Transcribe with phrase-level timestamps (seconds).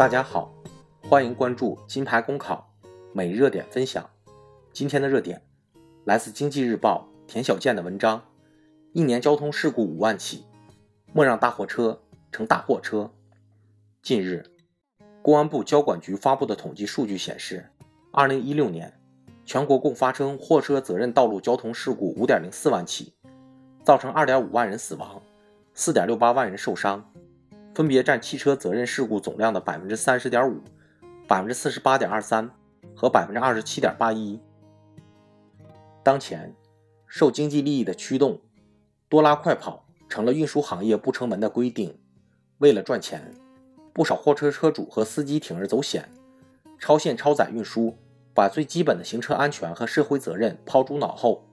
[0.00, 0.50] 大家好，
[1.02, 2.72] 欢迎关注金牌公考
[3.12, 4.08] 每日热点分享。
[4.72, 5.42] 今天的热点
[6.06, 8.22] 来自《经济日报》田小健的文章：
[8.94, 10.46] 一年交通事故五万起，
[11.12, 12.00] 莫让大货车
[12.32, 13.10] 成大货车。
[14.00, 14.42] 近日，
[15.20, 17.68] 公安部交管局发布的统计数据显示，
[18.10, 18.98] 二零一六年
[19.44, 23.12] 全国共发生货车责任道路交通事故五点零四万起，
[23.84, 25.20] 造成二点五万人死亡，
[25.74, 27.04] 四点六八万人受伤。
[27.74, 30.60] 分别占汽车责任事故总量的百分之三十点五、
[31.28, 32.50] 百分之四十八点二三
[32.94, 34.40] 和百分之二十七点八一。
[36.02, 36.54] 当前，
[37.06, 38.40] 受经济利益的驱动，
[39.08, 41.96] 多拉快跑成了运输行业不成文的规定。
[42.58, 43.32] 为了赚钱，
[43.92, 46.08] 不少货车车主和司机铤而走险，
[46.78, 47.96] 超限超载运输，
[48.34, 51.46] 把最基本的行车安全和社会责任抛诸脑后。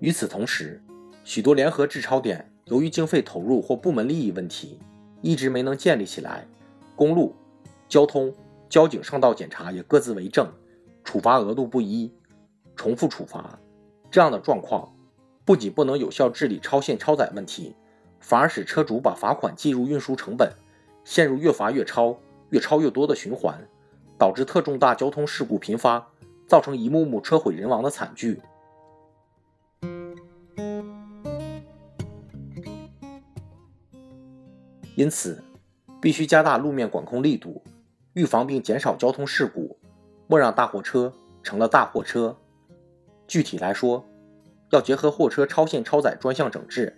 [0.00, 0.82] 与此同时，
[1.22, 2.52] 许多联合制超点。
[2.66, 4.80] 由于经费投入或部门利益问题，
[5.22, 6.44] 一直没能建立起来。
[6.96, 7.32] 公路、
[7.88, 8.34] 交通、
[8.68, 10.50] 交警上道检查也各自为政，
[11.04, 12.12] 处罚额度不一，
[12.74, 13.56] 重复处罚，
[14.10, 14.92] 这样的状况
[15.44, 17.72] 不仅不能有效治理超限超载问题，
[18.18, 20.50] 反而使车主把罚款计入运输成本，
[21.04, 22.18] 陷入越罚越超、
[22.50, 23.64] 越超越多的循环，
[24.18, 26.04] 导致特重大交通事故频发，
[26.48, 28.40] 造成一幕幕车毁人亡的惨剧。
[34.96, 35.44] 因此，
[36.00, 37.62] 必须加大路面管控力度，
[38.14, 39.78] 预防并减少交通事故，
[40.26, 42.34] 莫让大货车成了大货车。
[43.28, 44.02] 具体来说，
[44.70, 46.96] 要结合货车超限超载专项整治，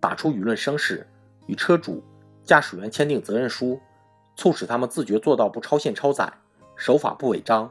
[0.00, 1.06] 打出舆论声势，
[1.46, 2.02] 与车主、
[2.42, 3.78] 驾驶员签订责任书，
[4.36, 6.32] 促使他们自觉做到不超限超载，
[6.76, 7.70] 守法不违章。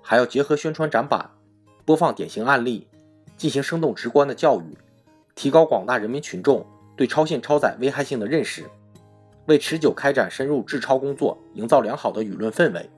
[0.00, 1.30] 还要结合宣传展板，
[1.84, 2.88] 播放典型案例，
[3.36, 4.78] 进行生动直观的教育，
[5.34, 8.64] 提高广大人民群众对超限超载危害性的认识。
[9.46, 12.88] 为持久开展深入治超工作营造良好的舆论氛围。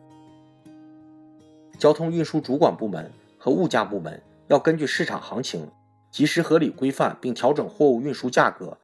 [1.78, 5.69] 交通运输主管部门和物价部门要根据市场行情，
[6.10, 8.76] 及时合理规范并调整货物运输价格，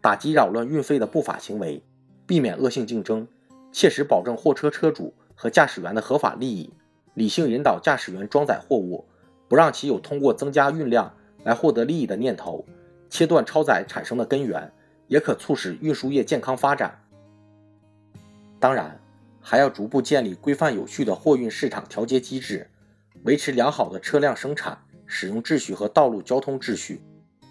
[0.00, 1.82] 打击扰乱运费的不法行为，
[2.26, 3.26] 避免恶性竞争，
[3.72, 6.72] 切实保证货车车主和驾驶员的合法利益，
[7.14, 9.04] 理性引导驾驶员装载货物，
[9.48, 11.12] 不让其有通过增加运量
[11.44, 12.64] 来获得利益的念头，
[13.10, 14.72] 切断超载产生的根源，
[15.08, 16.98] 也可促使运输业健康发展。
[18.60, 19.00] 当然，
[19.40, 22.68] 还要逐步建立规范有序的货运市场调节机制，
[23.24, 27.00] 维持良好的车辆生产、使用秩序和道路交通秩序。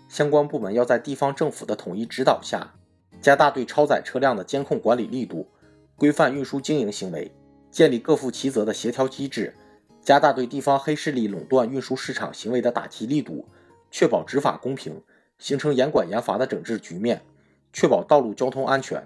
[0.10, 2.74] 相关部门要在地方政府的统一指导下，
[3.22, 5.48] 加大对超载车辆的监控管理力度，
[5.96, 7.32] 规范运输经营行为，
[7.72, 9.54] 建立各负其责的协调机制，
[10.02, 13.48] 加大对地方黑势力垄断运输市场行为的打击力度，
[13.92, 15.02] 确保执法公平，
[15.40, 17.22] 形成严管严罚的整治局面，
[17.74, 19.06] 确保道路交通安全。